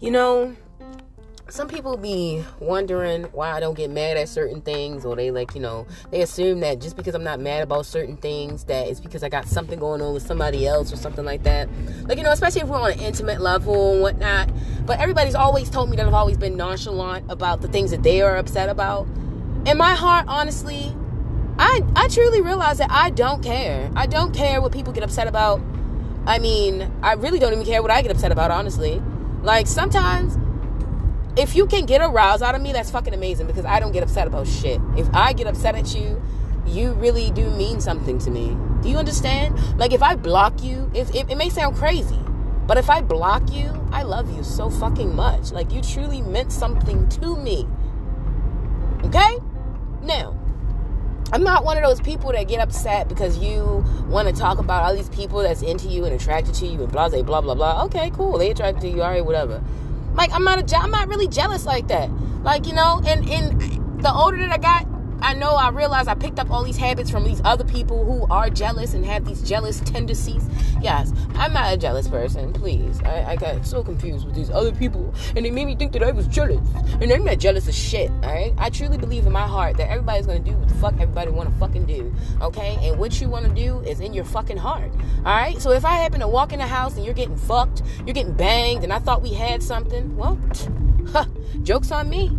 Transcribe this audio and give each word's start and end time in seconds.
You 0.00 0.10
know, 0.10 0.56
some 1.50 1.68
people 1.68 1.98
be 1.98 2.42
wondering 2.58 3.24
why 3.24 3.50
I 3.50 3.60
don't 3.60 3.74
get 3.74 3.90
mad 3.90 4.16
at 4.16 4.30
certain 4.30 4.62
things, 4.62 5.04
or 5.04 5.14
they 5.14 5.30
like, 5.30 5.54
you 5.54 5.60
know, 5.60 5.86
they 6.10 6.22
assume 6.22 6.60
that 6.60 6.80
just 6.80 6.96
because 6.96 7.14
I'm 7.14 7.22
not 7.22 7.38
mad 7.38 7.62
about 7.62 7.84
certain 7.84 8.16
things, 8.16 8.64
that 8.64 8.88
it's 8.88 8.98
because 8.98 9.22
I 9.22 9.28
got 9.28 9.46
something 9.46 9.78
going 9.78 10.00
on 10.00 10.14
with 10.14 10.26
somebody 10.26 10.66
else 10.66 10.90
or 10.90 10.96
something 10.96 11.26
like 11.26 11.42
that. 11.42 11.68
Like, 12.04 12.16
you 12.16 12.24
know, 12.24 12.32
especially 12.32 12.62
if 12.62 12.68
we're 12.68 12.80
on 12.80 12.92
an 12.92 13.00
intimate 13.00 13.42
level 13.42 13.92
and 13.92 14.00
whatnot. 14.00 14.50
But 14.86 15.00
everybody's 15.00 15.34
always 15.34 15.68
told 15.68 15.90
me 15.90 15.98
that 15.98 16.06
I've 16.06 16.14
always 16.14 16.38
been 16.38 16.56
nonchalant 16.56 17.30
about 17.30 17.60
the 17.60 17.68
things 17.68 17.90
that 17.90 18.02
they 18.02 18.22
are 18.22 18.36
upset 18.36 18.70
about. 18.70 19.06
In 19.66 19.76
my 19.76 19.94
heart, 19.94 20.24
honestly, 20.28 20.96
I 21.58 21.82
I 21.94 22.08
truly 22.08 22.40
realize 22.40 22.78
that 22.78 22.90
I 22.90 23.10
don't 23.10 23.42
care. 23.42 23.90
I 23.94 24.06
don't 24.06 24.34
care 24.34 24.62
what 24.62 24.72
people 24.72 24.94
get 24.94 25.02
upset 25.02 25.26
about. 25.26 25.60
I 26.24 26.38
mean, 26.38 26.90
I 27.02 27.12
really 27.14 27.38
don't 27.38 27.52
even 27.52 27.66
care 27.66 27.82
what 27.82 27.90
I 27.90 28.00
get 28.00 28.10
upset 28.10 28.32
about, 28.32 28.50
honestly. 28.50 29.02
Like 29.42 29.66
sometimes 29.66 30.36
if 31.36 31.54
you 31.54 31.66
can 31.66 31.86
get 31.86 32.02
a 32.02 32.08
rouse 32.08 32.42
out 32.42 32.54
of 32.54 32.62
me, 32.62 32.72
that's 32.72 32.90
fucking 32.90 33.14
amazing 33.14 33.46
because 33.46 33.64
I 33.64 33.80
don't 33.80 33.92
get 33.92 34.02
upset 34.02 34.26
about 34.26 34.46
shit. 34.46 34.80
If 34.96 35.08
I 35.14 35.32
get 35.32 35.46
upset 35.46 35.74
at 35.74 35.94
you, 35.94 36.20
you 36.66 36.92
really 36.94 37.30
do 37.30 37.48
mean 37.50 37.80
something 37.80 38.18
to 38.18 38.30
me. 38.30 38.56
Do 38.82 38.88
you 38.88 38.96
understand? 38.96 39.78
Like 39.78 39.92
if 39.92 40.02
I 40.02 40.16
block 40.16 40.62
you, 40.62 40.90
if 40.94 41.14
it, 41.14 41.30
it 41.30 41.36
may 41.36 41.48
sound 41.48 41.76
crazy, 41.76 42.18
but 42.66 42.78
if 42.78 42.90
I 42.90 43.00
block 43.00 43.52
you, 43.52 43.70
I 43.92 44.02
love 44.02 44.34
you 44.36 44.44
so 44.44 44.70
fucking 44.70 45.14
much. 45.14 45.52
Like 45.52 45.72
you 45.72 45.80
truly 45.82 46.22
meant 46.22 46.52
something 46.52 47.08
to 47.08 47.36
me. 47.36 47.66
Okay? 49.04 49.38
I'm 51.32 51.44
not 51.44 51.64
one 51.64 51.76
of 51.76 51.84
those 51.84 52.00
people 52.00 52.32
that 52.32 52.48
get 52.48 52.60
upset 52.60 53.08
because 53.08 53.38
you 53.38 53.84
want 54.08 54.28
to 54.28 54.34
talk 54.34 54.58
about 54.58 54.82
all 54.82 54.96
these 54.96 55.08
people 55.10 55.38
that's 55.42 55.62
into 55.62 55.88
you 55.88 56.04
and 56.04 56.14
attracted 56.14 56.54
to 56.56 56.66
you 56.66 56.82
and 56.82 56.90
blah 56.90 57.08
blah 57.08 57.22
blah 57.22 57.40
blah 57.40 57.54
blah. 57.54 57.84
Okay, 57.84 58.10
cool. 58.10 58.36
They 58.36 58.50
attracted 58.50 58.80
to 58.82 58.88
you, 58.88 59.02
all 59.02 59.10
right, 59.10 59.24
whatever. 59.24 59.62
Like 60.14 60.32
I'm 60.32 60.42
not 60.42 60.58
a, 60.58 60.76
I'm 60.76 60.90
not 60.90 61.08
really 61.08 61.28
jealous 61.28 61.64
like 61.64 61.88
that. 61.88 62.10
Like 62.42 62.66
you 62.66 62.72
know, 62.72 63.00
and 63.06 63.28
and 63.28 64.02
the 64.02 64.12
older 64.12 64.38
that 64.38 64.50
I 64.50 64.58
got, 64.58 64.86
I 65.22 65.34
know 65.34 65.54
I 65.54 65.70
realized 65.70 66.08
I 66.08 66.14
picked 66.14 66.38
up 66.38 66.50
all 66.50 66.64
these 66.64 66.76
habits 66.76 67.10
from 67.10 67.24
these 67.24 67.40
other 67.44 67.64
people 67.64 68.04
who 68.04 68.26
are 68.32 68.50
jealous 68.50 68.94
and 68.94 69.04
have 69.04 69.24
these 69.24 69.42
jealous 69.42 69.80
tendencies. 69.80 70.48
Yes, 70.80 71.12
I'm 71.34 71.52
not 71.52 71.72
a 71.72 71.76
jealous 71.76 72.08
person. 72.08 72.52
Please, 72.52 73.00
I, 73.02 73.32
I 73.32 73.36
got 73.36 73.66
so 73.66 73.82
confused 73.82 74.26
with 74.26 74.34
these 74.34 74.50
other 74.50 74.72
people, 74.72 75.14
and 75.36 75.44
they 75.44 75.50
made 75.50 75.66
me 75.66 75.76
think 75.76 75.92
that 75.92 76.02
I 76.02 76.10
was 76.10 76.26
jealous. 76.26 76.66
And 77.00 77.12
I'm 77.12 77.24
not 77.24 77.38
jealous 77.38 77.68
of 77.68 77.74
shit. 77.74 78.10
All 78.22 78.32
right, 78.32 78.54
I 78.58 78.70
truly 78.70 78.98
believe 78.98 79.26
in 79.26 79.32
my 79.32 79.46
heart 79.46 79.76
that 79.76 79.90
everybody's 79.90 80.26
gonna 80.26 80.40
do 80.40 80.52
what 80.52 80.68
the 80.68 80.74
fuck 80.74 80.94
everybody 80.94 81.30
want 81.30 81.50
to 81.50 81.54
fucking 81.56 81.86
do. 81.86 82.14
Okay, 82.40 82.78
and 82.82 82.98
what 82.98 83.20
you 83.20 83.28
want 83.28 83.46
to 83.46 83.54
do 83.54 83.80
is 83.80 84.00
in 84.00 84.14
your 84.14 84.24
fucking 84.24 84.56
heart. 84.56 84.90
All 85.18 85.36
right. 85.36 85.60
So 85.60 85.72
if 85.72 85.84
I 85.84 85.94
happen 85.94 86.20
to 86.20 86.28
walk 86.28 86.52
in 86.52 86.58
the 86.58 86.66
house 86.66 86.96
and 86.96 87.04
you're 87.04 87.14
getting 87.14 87.36
fucked, 87.36 87.82
you're 88.06 88.14
getting 88.14 88.32
banged, 88.32 88.84
and 88.84 88.92
I 88.92 88.98
thought 88.98 89.22
we 89.22 89.34
had 89.34 89.62
something, 89.62 90.16
well, 90.16 90.38
huh, 91.12 91.26
jokes 91.62 91.90
on 91.90 92.08
me. 92.08 92.36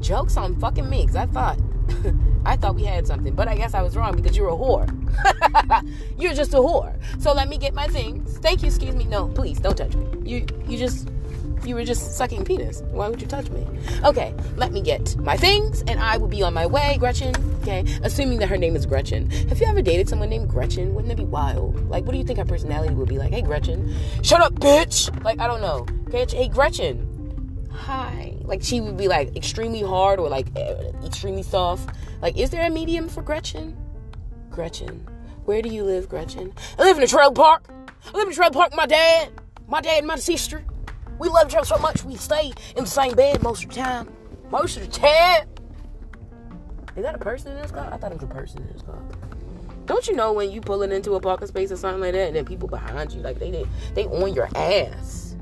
Jokes 0.00 0.36
on 0.36 0.58
fucking 0.60 0.88
me, 0.90 1.06
cause 1.06 1.16
I 1.16 1.26
thought. 1.26 1.58
I 2.46 2.56
thought 2.56 2.74
we 2.74 2.84
had 2.84 3.06
something, 3.06 3.34
but 3.34 3.48
I 3.48 3.56
guess 3.56 3.74
I 3.74 3.82
was 3.82 3.96
wrong 3.96 4.16
because 4.16 4.36
you're 4.36 4.48
a 4.48 4.52
whore. 4.52 4.88
you're 6.18 6.34
just 6.34 6.52
a 6.54 6.58
whore. 6.58 6.94
So 7.20 7.32
let 7.32 7.48
me 7.48 7.58
get 7.58 7.74
my 7.74 7.86
things. 7.86 8.38
Thank 8.38 8.62
you. 8.62 8.68
Excuse 8.68 8.94
me. 8.94 9.04
No, 9.04 9.28
please 9.28 9.58
don't 9.60 9.76
touch 9.76 9.94
me. 9.94 10.06
You 10.28 10.46
you 10.68 10.78
just 10.78 11.08
you 11.64 11.74
were 11.74 11.84
just 11.84 12.16
sucking 12.16 12.44
penis. 12.44 12.82
Why 12.90 13.08
would 13.08 13.20
you 13.20 13.26
touch 13.26 13.48
me? 13.50 13.66
Okay, 14.04 14.34
let 14.56 14.72
me 14.72 14.80
get 14.80 15.16
my 15.16 15.36
things 15.36 15.82
and 15.86 15.98
I 15.98 16.16
will 16.16 16.28
be 16.28 16.42
on 16.42 16.52
my 16.52 16.66
way, 16.66 16.96
Gretchen. 16.98 17.34
Okay, 17.62 17.84
assuming 18.02 18.38
that 18.40 18.48
her 18.48 18.58
name 18.58 18.76
is 18.76 18.84
Gretchen. 18.84 19.30
Have 19.48 19.60
you 19.60 19.66
ever 19.66 19.80
dated 19.80 20.08
someone 20.08 20.28
named 20.28 20.48
Gretchen? 20.48 20.94
Wouldn't 20.94 21.08
that 21.08 21.16
be 21.16 21.24
wild? 21.24 21.88
Like, 21.88 22.04
what 22.04 22.12
do 22.12 22.18
you 22.18 22.24
think 22.24 22.38
her 22.38 22.44
personality 22.44 22.94
would 22.94 23.08
be 23.08 23.18
like? 23.18 23.32
Hey, 23.32 23.40
Gretchen, 23.42 23.94
shut 24.22 24.42
up, 24.42 24.52
bitch. 24.54 25.08
Like, 25.24 25.40
I 25.40 25.46
don't 25.46 25.62
know. 25.62 25.86
Okay, 26.08 26.26
hey, 26.36 26.48
Gretchen. 26.48 27.13
Hi. 27.74 28.34
Like, 28.42 28.62
she 28.62 28.80
would 28.80 28.96
be 28.96 29.08
like 29.08 29.36
extremely 29.36 29.82
hard 29.82 30.18
or 30.18 30.28
like 30.28 30.46
eh, 30.56 30.92
extremely 31.04 31.42
soft. 31.42 31.94
Like, 32.22 32.38
is 32.38 32.50
there 32.50 32.66
a 32.66 32.70
medium 32.70 33.08
for 33.08 33.22
Gretchen? 33.22 33.76
Gretchen. 34.50 35.06
Where 35.44 35.60
do 35.60 35.68
you 35.68 35.84
live, 35.84 36.08
Gretchen? 36.08 36.54
I 36.78 36.84
live 36.84 36.96
in 36.96 37.02
a 37.02 37.06
trailer 37.06 37.34
park. 37.34 37.66
I 38.06 38.16
live 38.16 38.28
in 38.28 38.32
a 38.32 38.36
trailer 38.36 38.52
park 38.52 38.70
with 38.70 38.76
my 38.76 38.86
dad, 38.86 39.30
my 39.68 39.80
dad 39.80 39.98
and 39.98 40.06
my 40.06 40.16
sister. 40.16 40.64
We 41.18 41.28
love 41.28 41.48
each 41.48 41.54
other 41.54 41.66
so 41.66 41.78
much 41.78 42.04
we 42.04 42.16
stay 42.16 42.52
in 42.76 42.84
the 42.84 42.90
same 42.90 43.14
bed 43.14 43.42
most 43.42 43.64
of 43.64 43.70
the 43.70 43.76
time. 43.76 44.08
Most 44.50 44.76
of 44.76 44.84
the 44.84 44.90
time. 44.90 45.48
Is 46.96 47.02
that 47.02 47.14
a 47.14 47.18
person 47.18 47.52
in 47.52 47.62
this 47.62 47.72
car? 47.72 47.92
I 47.92 47.96
thought 47.96 48.12
it 48.12 48.20
was 48.20 48.30
a 48.30 48.32
person 48.32 48.62
in 48.62 48.72
this 48.72 48.82
car. 48.82 48.98
Don't 49.86 50.06
you 50.08 50.16
know 50.16 50.32
when 50.32 50.50
you 50.50 50.60
pulling 50.60 50.92
into 50.92 51.14
a 51.14 51.20
parking 51.20 51.48
space 51.48 51.70
or 51.70 51.76
something 51.76 52.00
like 52.00 52.12
that, 52.12 52.28
and 52.28 52.36
then 52.36 52.44
people 52.44 52.68
behind 52.68 53.12
you, 53.12 53.20
like 53.20 53.38
they 53.38 53.50
they, 53.50 53.66
they 53.94 54.04
on 54.06 54.32
your 54.32 54.48
ass. 54.54 55.33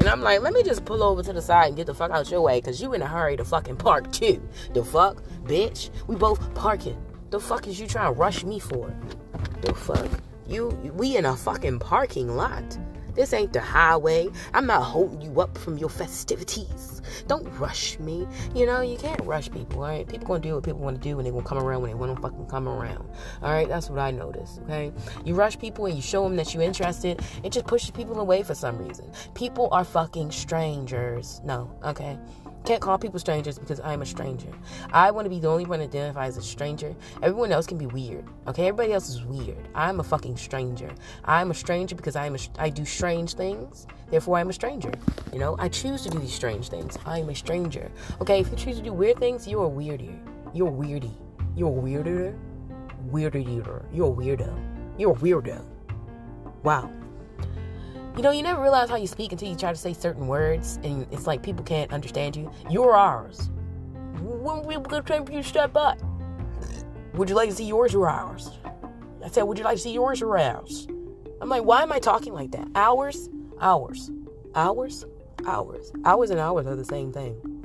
And 0.00 0.08
I'm 0.08 0.22
like, 0.22 0.40
let 0.40 0.54
me 0.54 0.62
just 0.62 0.84
pull 0.86 1.02
over 1.02 1.22
to 1.22 1.32
the 1.32 1.42
side 1.42 1.68
and 1.68 1.76
get 1.76 1.86
the 1.86 1.94
fuck 1.94 2.10
out 2.10 2.30
your 2.30 2.40
way, 2.40 2.60
cause 2.60 2.80
you 2.80 2.94
in 2.94 3.02
a 3.02 3.06
hurry 3.06 3.36
to 3.36 3.44
fucking 3.44 3.76
park 3.76 4.10
too. 4.12 4.42
The 4.72 4.84
fuck, 4.84 5.22
bitch? 5.44 5.90
We 6.06 6.16
both 6.16 6.54
parking. 6.54 7.00
The 7.28 7.38
fuck 7.38 7.68
is 7.68 7.78
you 7.78 7.86
trying 7.86 8.12
to 8.12 8.18
rush 8.18 8.42
me 8.42 8.58
for? 8.58 8.92
The 9.60 9.74
fuck? 9.74 10.08
You, 10.48 10.68
we 10.94 11.16
in 11.16 11.26
a 11.26 11.36
fucking 11.36 11.78
parking 11.78 12.34
lot. 12.34 12.78
This 13.14 13.32
ain't 13.32 13.52
the 13.52 13.60
highway. 13.60 14.28
I'm 14.54 14.66
not 14.66 14.82
holding 14.82 15.20
you 15.20 15.40
up 15.40 15.56
from 15.58 15.78
your 15.78 15.88
festivities. 15.88 17.02
Don't 17.26 17.46
rush 17.58 17.98
me. 17.98 18.26
You 18.54 18.66
know, 18.66 18.80
you 18.80 18.96
can't 18.96 19.20
rush 19.22 19.50
people, 19.50 19.82
alright? 19.82 20.08
People 20.08 20.28
gonna 20.28 20.40
do 20.40 20.54
what 20.54 20.64
people 20.64 20.80
wanna 20.80 20.98
do 20.98 21.18
and 21.18 21.26
they 21.26 21.30
gonna 21.30 21.44
come 21.44 21.58
around 21.58 21.82
when 21.82 21.90
they 21.90 21.94
wanna 21.96 22.16
fucking 22.16 22.46
come 22.46 22.68
around. 22.68 23.08
Alright, 23.42 23.68
that's 23.68 23.90
what 23.90 23.98
I 23.98 24.10
noticed, 24.10 24.60
okay? 24.62 24.92
You 25.24 25.34
rush 25.34 25.58
people 25.58 25.86
and 25.86 25.96
you 25.96 26.02
show 26.02 26.24
them 26.24 26.36
that 26.36 26.54
you're 26.54 26.62
interested, 26.62 27.20
it 27.42 27.52
just 27.52 27.66
pushes 27.66 27.90
people 27.90 28.20
away 28.20 28.42
for 28.42 28.54
some 28.54 28.78
reason. 28.78 29.10
People 29.34 29.68
are 29.72 29.84
fucking 29.84 30.30
strangers. 30.30 31.40
No, 31.44 31.70
okay? 31.84 32.18
Can't 32.70 32.80
call 32.80 32.98
people 32.98 33.18
strangers 33.18 33.58
because 33.58 33.80
I'm 33.80 34.00
a 34.00 34.06
stranger. 34.06 34.46
I 34.92 35.10
want 35.10 35.24
to 35.24 35.28
be 35.28 35.40
the 35.40 35.48
only 35.48 35.64
one 35.64 35.80
identified 35.80 36.28
as 36.28 36.36
a 36.36 36.40
stranger. 36.40 36.94
Everyone 37.20 37.50
else 37.50 37.66
can 37.66 37.78
be 37.78 37.86
weird. 37.86 38.24
Okay, 38.46 38.68
everybody 38.68 38.92
else 38.92 39.08
is 39.08 39.24
weird. 39.24 39.68
I'm 39.74 39.98
a 39.98 40.04
fucking 40.04 40.36
stranger. 40.36 40.88
I'm 41.24 41.50
a 41.50 41.54
stranger 41.54 41.96
because 41.96 42.14
I'm 42.14 42.36
I 42.60 42.70
do 42.70 42.84
strange 42.84 43.34
things. 43.34 43.88
Therefore, 44.08 44.38
I'm 44.38 44.50
a 44.50 44.52
stranger. 44.52 44.92
You 45.32 45.40
know, 45.40 45.56
I 45.58 45.68
choose 45.68 46.02
to 46.02 46.10
do 46.10 46.20
these 46.20 46.32
strange 46.32 46.68
things. 46.68 46.96
I'm 47.06 47.28
a 47.28 47.34
stranger. 47.34 47.90
Okay, 48.20 48.38
if 48.38 48.48
you 48.52 48.56
choose 48.56 48.76
to 48.76 48.82
do 48.84 48.92
weird 48.92 49.18
things, 49.18 49.48
you're 49.48 49.66
a. 49.66 49.70
You're 50.54 50.70
weirdy. 50.70 51.12
You're 51.56 51.70
weirder. 51.70 52.38
Weirder. 53.06 53.40
You're 53.92 54.12
a 54.12 54.14
weirdo. 54.14 54.56
You're 54.96 55.10
a 55.10 55.16
weirdo. 55.16 55.64
Wow. 56.62 56.88
You 58.16 58.22
know, 58.22 58.32
you 58.32 58.42
never 58.42 58.60
realize 58.60 58.90
how 58.90 58.96
you 58.96 59.06
speak 59.06 59.32
until 59.32 59.48
you 59.48 59.56
try 59.56 59.70
to 59.70 59.78
say 59.78 59.92
certain 59.94 60.26
words, 60.26 60.78
and 60.82 61.06
it's 61.10 61.26
like 61.26 61.42
people 61.42 61.64
can't 61.64 61.92
understand 61.92 62.36
you. 62.36 62.50
You're 62.68 62.96
ours. 62.96 63.50
When 64.20 64.62
we 64.64 64.74
gonna 64.76 65.02
take 65.02 65.30
you 65.30 65.42
to 65.42 65.48
step 65.48 65.76
up? 65.76 65.98
Would 67.14 67.28
you 67.28 67.34
like 67.34 67.48
to 67.48 67.54
see 67.54 67.64
yours 67.64 67.94
or 67.94 68.08
ours? 68.08 68.50
I 69.24 69.28
said, 69.28 69.42
would 69.42 69.58
you 69.58 69.64
like 69.64 69.76
to 69.76 69.82
see 69.82 69.92
yours 69.92 70.22
or 70.22 70.36
ours? 70.38 70.88
I'm 71.40 71.48
like, 71.48 71.64
why 71.64 71.82
am 71.82 71.92
I 71.92 71.98
talking 71.98 72.32
like 72.32 72.50
that? 72.50 72.68
Hours, 72.74 73.28
hours, 73.60 74.10
hours, 74.54 75.06
hours, 75.46 75.92
hours, 76.04 76.30
and 76.30 76.40
hours 76.40 76.66
are 76.66 76.76
the 76.76 76.84
same 76.84 77.12
thing. 77.12 77.59